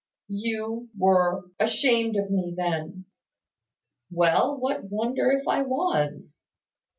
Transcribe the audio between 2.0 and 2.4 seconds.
of